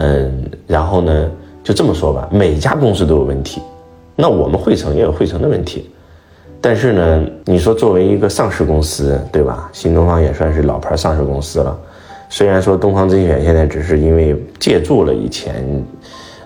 [0.00, 1.30] 嗯，然后呢，
[1.64, 3.60] 就这么说吧，每家公司都有问题，
[4.14, 5.90] 那我们汇成也有汇成的问题，
[6.60, 9.68] 但是呢，你说作为一个上市公司，对吧？
[9.72, 11.76] 新东方也算是老牌上市公司了，
[12.28, 15.84] 虽然说东方甄选现在只是因为借助了以前，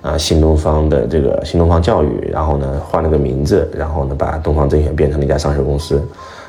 [0.01, 6.03] 啊，新东方的这个新东方教育，然后呢换了个名字，然后呢把东方甄选变成了一家上市公司，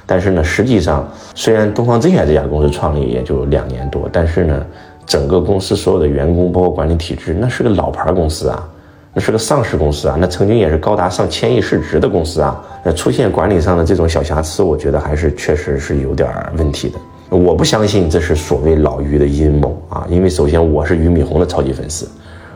[0.05, 4.65] 但是呢，实际上虽然东方甄选这家公司创立也就两年多，但是呢。
[5.05, 8.67] 整个公司所有的员工，包括管理体制，那是个老牌公司啊，
[9.13, 12.63] 那是个上市公司啊，那曾经也是高达上千亿市值的公司啊。
[12.83, 16.99] 那出现管理上的这种小瑕疵，我觉得还是确实是有点问题的。
[17.29, 22.07] 我不相信这是所谓老于的阴谋啊，因为首先我是俞敏洪的超级粉丝。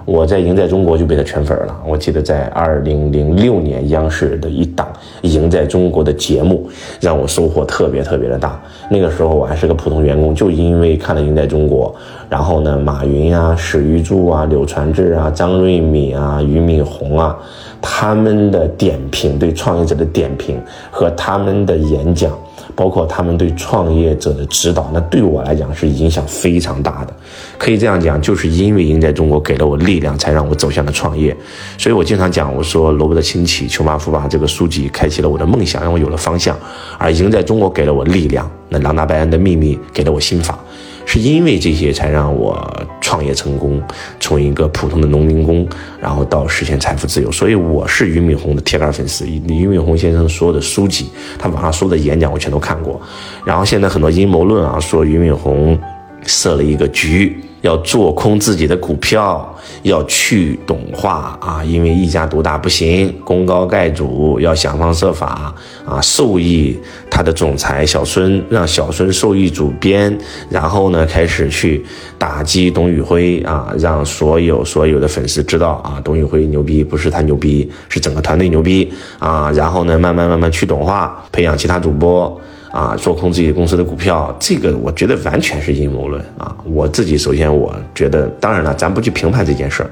[0.08, 1.82] 我在赢在中国就被他圈粉了。
[1.86, 4.88] 我记得在二零零六年央视的一档
[5.24, 6.66] 赢在中国的节目，
[7.02, 8.58] 让我收获特别特别的大。
[8.90, 11.94] 那个时候我还是个普通员工，就因为看了赢在中国，
[12.30, 17.38] 然后呢，马云啊、史玉柱啊、柳传志啊、张瑞敏啊、俞敏洪啊，
[17.82, 20.58] 他们的点评对创业者的点评
[20.90, 22.32] 和他们的演讲。
[22.78, 27.14] 包括他们对创业者的指导，那对我来讲是影响非常大的。
[27.58, 31.36] 可以这样讲，就是因为赢在中国给了我力量，才让我走向了创业。
[31.76, 36.56] 所以我经常讲，我说罗伯特清崎《穷爸富爸》这个书籍开启了我的梦想，让我有了方向；
[37.00, 40.60] 而赢在中国给了我力量，那朗达·白恩的秘密给了我心法。
[41.08, 43.82] 是因为这些才让我创业成功，
[44.20, 45.66] 从一个普通的农民工，
[46.02, 47.32] 然后到实现财富自由。
[47.32, 53.02] 所以我是俞敏洪的铁杆粉丝，俞敏洪先生所有的书籍，他网上所有的演讲我全都看过。
[53.46, 55.80] 然后现在很多阴谋论啊，说俞敏洪
[56.24, 57.42] 设了一个局。
[57.62, 65.54] 要做空自己的股票，要去董化啊，因为一家独大不行，功高盖主，要想方设法
[65.86, 66.78] 啊，授意
[67.10, 70.16] 他的总裁小孙，让小孙受益主编，
[70.50, 71.84] 然后呢，开始去
[72.18, 82.40] 打击董宇辉啊，让所有所有的粉丝知道啊，董宇辉牛逼，不是他牛逼，是整个团队牛逼啊，然后呢，慢慢慢慢去董化，培养其他主播。
[82.78, 86.56] 啊，做空自己公司的股票，这个我觉得完全是阴谋论啊！
[86.64, 89.90] 我自己首先我觉得，当然了，咱不去评判这件事儿，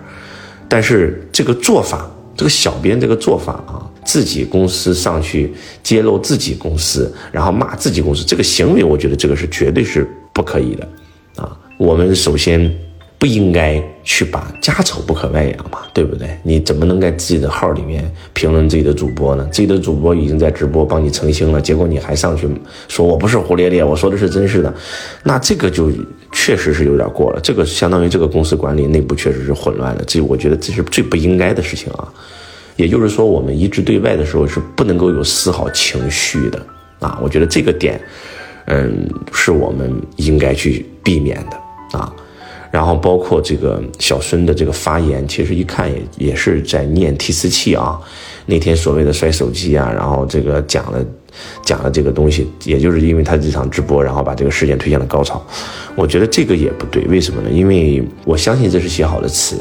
[0.70, 2.08] 但是这个做法，
[2.38, 5.52] 这个小编这个做法啊，自己公司上去
[5.82, 10.88] 揭露自己公司，然后骂自己公司，这个行为，我觉得这个是绝对是不可以的
[11.38, 11.58] 啊！
[11.80, 12.72] 我们首先。
[13.18, 16.38] 不应该去把家丑不可外扬嘛，对不对？
[16.44, 18.04] 你怎么能在自己的号里面
[18.34, 19.48] 评论自己的主播呢？
[19.52, 22.48] 自己的主播已经在直播帮你澄清了，结果你还上去
[22.88, 24.74] 说我不是胡咧咧，我说的是真实的，
[25.24, 25.90] 那这个就
[26.32, 27.40] 确实是有点过了。
[27.42, 32.08] 这个相当于这个公司管理内部确实是混乱了，这我觉得这是最不应该的事情啊。
[32.76, 36.62] 也就是说，我们一致对外的时候是不能够有丝毫情绪的
[37.00, 37.18] 啊。
[37.24, 38.00] 我觉得这个点，
[38.66, 42.14] 嗯，是我们应该去避免的啊。
[42.76, 47.98] 然后包括这个小孙的这个发言，其实一看也也是在念提词器啊。
[48.46, 51.00] 那天所谓的摔手机啊，然后这个讲了
[51.64, 55.42] 讲了这个东西，也就是因为他这场直播，然后把这个事件推向了高潮。
[55.96, 57.50] 我觉得这个也不对，为什么呢？
[57.50, 59.56] 因为我相信这是写好的词，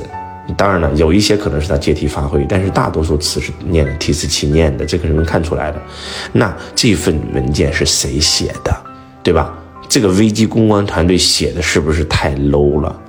[0.56, 5.80] 当然了，有一些可能是他借题发挥，但是大多数词是念的提词器念的，这个是能看出来的。
[6.32, 8.76] 那这份文件是谁写的，
[9.22, 9.56] 对吧？
[9.94, 13.00] 这个危机公关团队写的是不是太 low 了？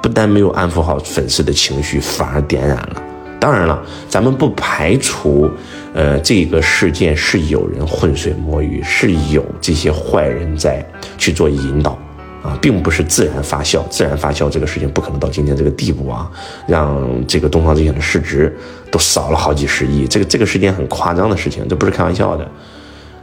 [0.00, 3.02] 不但没有安抚好粉丝的情绪，反而点燃了。
[3.40, 5.50] 当然了，咱们不排除，
[5.92, 10.88] 呃，这个事件是有人浑水摸鱼，是有这些坏人在
[11.18, 11.98] 去做引导，
[12.44, 13.82] 啊，并不是自然发酵。
[13.88, 16.30] 自然发酵这个事情不可能到今天这个地步啊，
[16.64, 18.56] 让这个东方甄选的市值
[18.92, 20.06] 都少了好几十亿。
[20.06, 22.48] 这个这个是件很夸张的事情，这不是开玩笑的。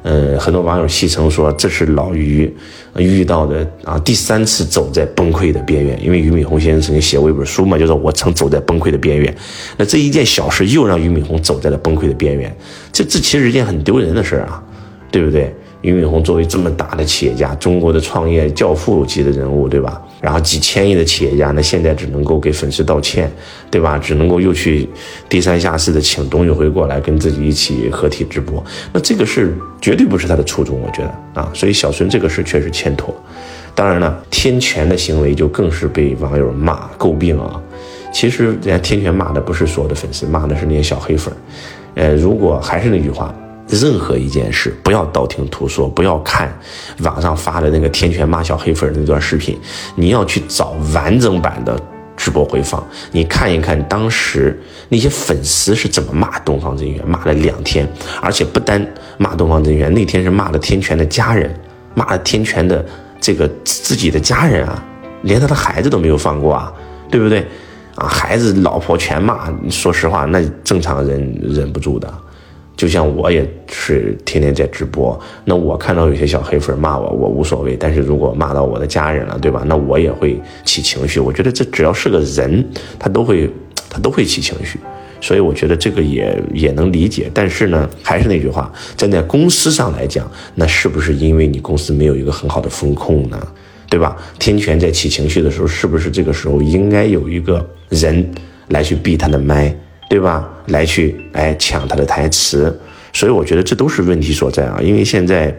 [0.08, 2.50] 呃，很多网友戏称说这是老于
[2.96, 9.36] 遇到的啊第三次走在崩溃的边缘，因为俞敏洪先生曾经写过一本书嘛，就说我曾走在崩溃的边缘。
[9.76, 12.56] 那这一件小事又让俞敏洪走在了崩溃的边缘，
[12.94, 14.64] 这这其实是一件很丢人的事啊，
[15.12, 15.54] 对不对？
[15.82, 20.02] 俞敏洪作为这么大的企业家，中国的创业教父级的人物，对吧？
[20.20, 23.32] 然后几千亿的企业家，那现在只能够给粉丝道歉，
[23.70, 23.98] 对吧？
[23.98, 24.90] 只能够又去
[25.30, 31.52] 低三下四的请董宇辉过来跟自己一起合体直播，那这个是绝对不是他的初衷，我觉得啊。
[31.54, 33.14] 所以小孙这个事确实欠妥。
[33.76, 37.62] 当然了，天权的行为就更是被网友骂诟病啊。
[38.12, 41.32] 其实人家天权骂的不是所有的粉丝，骂的是那些小黑粉。
[41.94, 43.32] 呃，如果还是那句话。
[43.70, 46.58] 任何一件事，不要道听途说，不要看
[47.00, 49.58] 网上发的那个天权骂小黑粉那段视频，
[49.96, 51.80] 你要去找完整版的
[52.16, 52.82] 直播回放，
[53.12, 54.58] 你看一看当时
[54.90, 57.88] 那些粉丝是怎么骂东方甄选，骂了两天，
[58.22, 58.86] 而且不单
[59.18, 61.54] 骂东方甄选，那天是骂了天权的家人，
[61.94, 62.84] 骂了天权的
[63.20, 64.84] 这个自己的家人啊，
[65.24, 66.72] 连他的孩子都没有放过啊，
[67.12, 67.46] 对不对？
[67.96, 69.52] 啊，孩子、老婆全骂。
[69.70, 72.14] 说实话，那正常人忍不住的。
[72.78, 77.76] 就像我也是天天在直播，那我看到有些小黑粉骂我，我无所谓。
[77.76, 79.64] 但是如果骂到我的家人了，对吧？
[79.66, 81.20] 那我也会起情绪。
[81.20, 82.64] 我觉得这只要是个人，
[83.00, 83.50] 他都会，
[83.90, 84.80] 他都会起情绪。
[85.20, 87.32] 所以我觉得这个也也能理解。
[87.34, 93.48] 但是呢，还是那句话，站在公司上来讲，那是不是因为你公司没有一个很好的风控呢？
[93.90, 94.16] 对吧？
[94.38, 98.30] 天权在起情绪的时候，是不是这个时候应该有一个人
[98.68, 99.76] 来去闭他的麦？
[100.10, 100.48] 对吧？
[100.68, 102.78] 来去哎抢他的台词，
[103.14, 104.80] 所以我觉得这都是问题所在啊。
[104.82, 105.54] 因为现在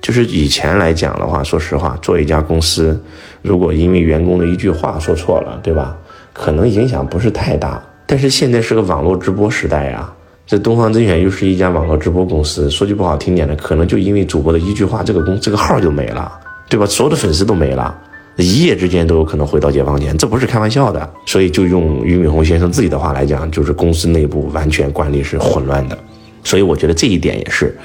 [0.00, 3.00] 就是以前来讲的话，说实话，做一家公司，
[3.42, 5.96] 如果因为员工的一句话说错了，对吧？
[6.32, 7.82] 可能影响不是太大。
[8.06, 10.12] 但是现在是个网络直播时代呀，
[10.46, 16.30] 这东方甄选又是一家网络直播公司，说句不好听点的，可能就因为主播的一句话，这个公这个号就没了，
[16.68, 16.84] 对吧？
[16.86, 17.96] 所有的粉丝都没了。
[18.36, 21.08] 一夜之间都有可能回到解放前，这不是开玩笑的。
[21.24, 25.96] 所以就用俞敏洪先生自己的话来讲，就是公司内部完全管理是混乱的。
[26.42, 27.76] 所以我觉得这一点也是，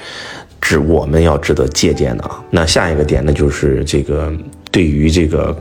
[0.60, 2.42] 值我们要值得借鉴的啊。
[2.50, 4.32] 那下一个点呢，就是这个
[4.72, 5.56] 对于这个，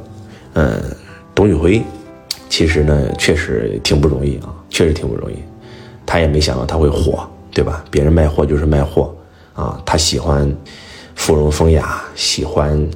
[0.53, 0.81] 呃，
[1.35, 1.81] 董宇辉，
[2.49, 5.35] 其实呢确实挺不容易啊，确实挺不容易。
[6.05, 7.85] 他也没想到他会火，对吧？
[7.91, 9.15] 别人卖货就是卖货
[9.53, 10.51] 啊，他喜欢
[11.13, 12.89] 芙蓉风雅，喜欢。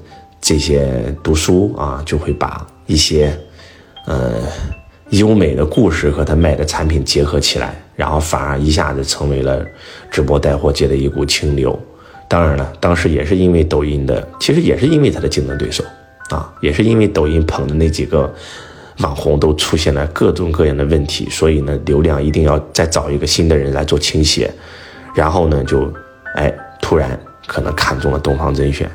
[0.43, 3.33] 这些读书啊，就会把一些，
[4.05, 4.41] 呃，
[5.11, 9.65] 优美的故事和他卖的产品结合起来，然后反而一下子成为了
[10.11, 11.79] 直播带货界的一股清流。
[12.27, 15.81] 当然了，当时也是因为抖音的，其实也是因为他的竞争对手
[16.31, 18.29] 啊，也是因为抖音捧的那几个
[18.97, 24.51] 网红都出现了各种各样的问题，所以呢，流量一定要再找一个新的人来做倾斜，
[25.15, 25.89] 然后呢，就，
[26.35, 27.17] 哎，突然
[27.47, 28.91] 可能看中了东方甄选。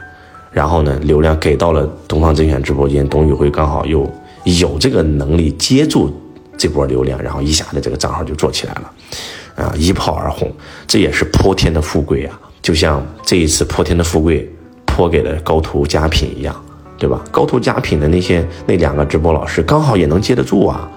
[0.51, 4.11] 然后呢，流量给到了东方甄选直播间，董宇辉刚好又
[4.45, 6.11] 有这个能力接住
[6.57, 10.51] 这波流量，然后一下子这个账号就做起来了，啊，一炮而红，
[10.87, 12.41] 这也是泼天的富贵啊！
[12.61, 14.51] 就像这一次泼天的富贵
[14.85, 16.55] 泼给了高途佳品一样，
[16.99, 17.23] 对吧？
[17.31, 20.91] 高途佳品的那些那两个直播老师刚好也能接得住啊，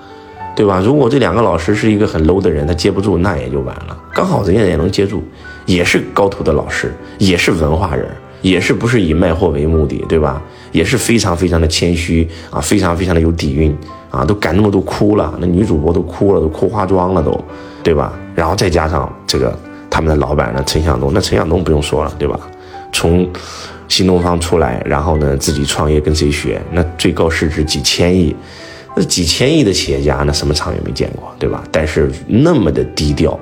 [0.56, 0.81] 对吧？
[0.83, 3.98] 如果这两个老师是一个很 low 的人，他接不住，那也就完了。
[4.13, 5.24] 刚好人家也能接住，
[5.65, 8.07] 也是高途的老师，也是文化人。
[8.42, 10.42] 也是不是以卖货为目的，对吧？
[10.72, 13.76] 也是非常非常的谦虚啊，非常非常的有底蕴
[14.10, 17.44] 啊，都感动都哭了，那女主播都哭了，都哭花妆了，都，
[17.84, 18.14] 对吧？
[18.34, 19.58] 然后再加上这个
[19.90, 22.40] 他们的老板呢，陈向东，那陈向东不用说了，对吧？
[22.94, 23.30] 从
[23.88, 26.62] 新东方出来，然后呢自己创业跟谁学？
[26.72, 28.34] 那最高市值几千亿，
[28.96, 31.64] 那几千亿的企业家，那什么场也没见过，对吧？
[31.72, 33.38] 但是那么的低调。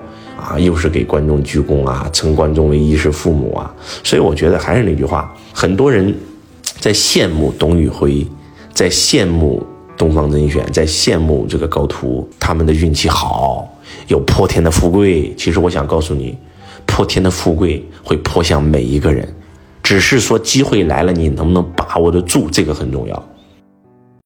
[0.50, 3.72] 啊，又是给观众鞠躬啊，称观众为衣食父母啊，
[4.04, 6.13] 所以我觉得还是那句话，很多人
[6.80, 8.25] 在羡慕董宇辉，
[8.74, 9.63] 在羡慕
[9.96, 13.68] 东方甄选，在羡慕这个高图，他们的运气好，
[14.07, 15.31] 有泼天的富贵。
[15.38, 16.36] 其实我想告诉你，
[16.88, 19.28] 泼天的富贵会泼向每一个人，
[19.84, 23.29] 只是说机会来了，你能不能把握得住，这个很重要。